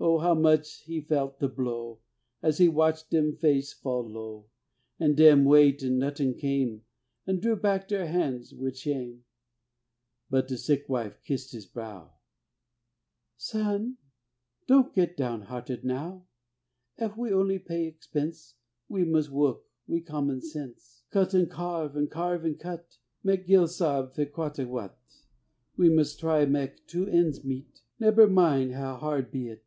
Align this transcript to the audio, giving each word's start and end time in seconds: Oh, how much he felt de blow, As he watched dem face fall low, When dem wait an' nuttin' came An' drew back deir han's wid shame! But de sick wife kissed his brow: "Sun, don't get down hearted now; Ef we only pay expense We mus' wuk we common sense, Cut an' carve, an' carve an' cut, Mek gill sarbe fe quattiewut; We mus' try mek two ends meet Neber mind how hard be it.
Oh, 0.00 0.18
how 0.18 0.34
much 0.34 0.82
he 0.82 1.00
felt 1.00 1.40
de 1.40 1.48
blow, 1.48 1.98
As 2.42 2.58
he 2.58 2.68
watched 2.68 3.08
dem 3.08 3.36
face 3.36 3.72
fall 3.72 4.06
low, 4.06 4.50
When 4.98 5.14
dem 5.14 5.46
wait 5.46 5.82
an' 5.82 5.96
nuttin' 5.98 6.34
came 6.34 6.82
An' 7.26 7.38
drew 7.40 7.56
back 7.56 7.88
deir 7.88 8.04
han's 8.06 8.52
wid 8.52 8.76
shame! 8.76 9.24
But 10.28 10.46
de 10.46 10.58
sick 10.58 10.90
wife 10.90 11.22
kissed 11.24 11.52
his 11.52 11.64
brow: 11.64 12.12
"Sun, 13.38 13.96
don't 14.66 14.94
get 14.94 15.16
down 15.16 15.42
hearted 15.42 15.84
now; 15.86 16.26
Ef 16.98 17.16
we 17.16 17.32
only 17.32 17.58
pay 17.58 17.86
expense 17.86 18.56
We 18.90 19.04
mus' 19.06 19.30
wuk 19.30 19.64
we 19.86 20.02
common 20.02 20.42
sense, 20.42 21.04
Cut 21.12 21.34
an' 21.34 21.46
carve, 21.46 21.96
an' 21.96 22.08
carve 22.08 22.44
an' 22.44 22.56
cut, 22.56 22.98
Mek 23.22 23.46
gill 23.46 23.66
sarbe 23.68 24.12
fe 24.12 24.26
quattiewut; 24.26 24.92
We 25.78 25.88
mus' 25.88 26.14
try 26.14 26.44
mek 26.44 26.86
two 26.86 27.06
ends 27.08 27.42
meet 27.42 27.80
Neber 27.98 28.26
mind 28.28 28.74
how 28.74 28.96
hard 28.96 29.30
be 29.30 29.48
it. 29.48 29.62